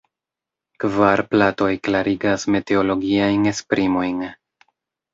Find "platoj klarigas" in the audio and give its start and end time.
1.35-2.49